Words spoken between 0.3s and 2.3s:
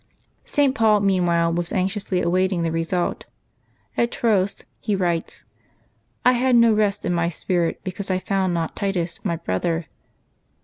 St. Paul meanwhile was anxiously